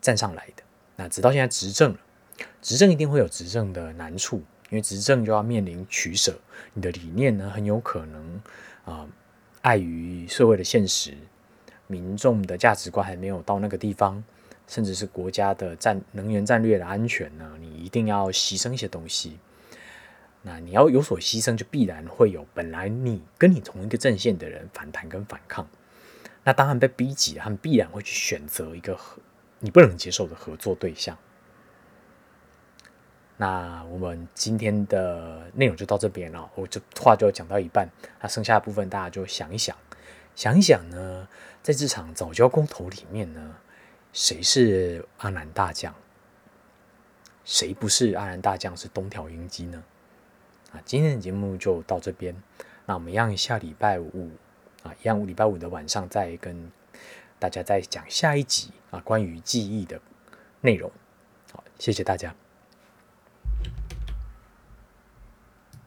[0.02, 0.62] 站上来的。
[0.96, 1.98] 那直到现在执政了，
[2.60, 4.36] 执政一定会有执政的难处，
[4.68, 6.38] 因为执政就要面临取舍。
[6.74, 8.42] 你的理念呢，很有可能
[8.84, 9.08] 啊，
[9.62, 11.16] 碍于社会的现实，
[11.86, 14.22] 民众的价值观还没有到那个地方，
[14.68, 19.38] 甚至是国家的战能源战略的安全呢，你一定要牺牲一些东西。
[20.46, 25.66] 那你要有所牺牲，就必然会有本来你跟你同一个阵线的人反弹跟反抗。
[26.44, 29.22] 那当然被逼急，他们必然会去选择一个合
[29.60, 31.16] 你不能接受的合作对象。
[33.38, 37.88] 那我们今天的内容就到这边了，我这话就讲到一半，
[38.20, 39.74] 那剩下的部分大家就想一想，
[40.36, 41.26] 想一想呢，
[41.62, 43.56] 在这场早教公投里面呢，
[44.12, 45.94] 谁是阿南大将？
[47.46, 48.76] 谁不是阿南大将？
[48.76, 49.82] 是东条英机呢？
[50.74, 52.34] 啊，今天的节目就到这边。
[52.86, 54.30] 那我们一样下礼拜五
[54.82, 56.70] 啊，一样礼拜五的晚上再跟
[57.38, 60.00] 大家再讲下一集啊，关于记忆的
[60.60, 60.90] 内容。
[61.52, 62.34] 好，谢谢大家。